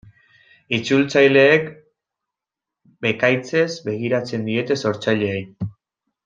[0.77, 1.67] Itzultzaileek
[3.07, 5.41] bekaitzez begiratzen diete sortzaileei.